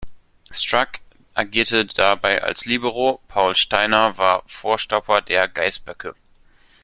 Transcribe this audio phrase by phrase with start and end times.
[0.51, 1.01] Strack
[1.35, 6.15] agierte dabei als Libero, Paul Steiner war Vorstopper der "Geißböcke".